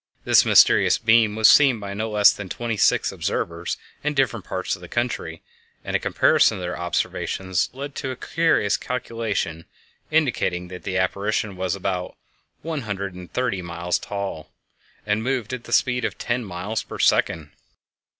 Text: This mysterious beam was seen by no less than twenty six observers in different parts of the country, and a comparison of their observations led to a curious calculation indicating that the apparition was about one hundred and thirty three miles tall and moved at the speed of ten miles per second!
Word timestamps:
This 0.25 0.45
mysterious 0.47 0.97
beam 0.97 1.35
was 1.35 1.47
seen 1.47 1.79
by 1.79 1.93
no 1.93 2.09
less 2.09 2.33
than 2.33 2.49
twenty 2.49 2.75
six 2.75 3.11
observers 3.11 3.77
in 4.03 4.15
different 4.15 4.45
parts 4.45 4.75
of 4.75 4.81
the 4.81 4.87
country, 4.87 5.43
and 5.85 5.95
a 5.95 5.99
comparison 5.99 6.57
of 6.57 6.61
their 6.63 6.75
observations 6.75 7.69
led 7.71 7.93
to 7.97 8.09
a 8.09 8.15
curious 8.15 8.77
calculation 8.77 9.65
indicating 10.09 10.69
that 10.69 10.81
the 10.85 10.97
apparition 10.97 11.55
was 11.55 11.75
about 11.75 12.15
one 12.63 12.81
hundred 12.81 13.13
and 13.13 13.31
thirty 13.31 13.57
three 13.57 13.61
miles 13.61 13.99
tall 13.99 14.49
and 15.05 15.21
moved 15.21 15.53
at 15.53 15.65
the 15.65 15.71
speed 15.71 16.03
of 16.03 16.17
ten 16.17 16.43
miles 16.43 16.81
per 16.81 16.97
second! 16.97 17.51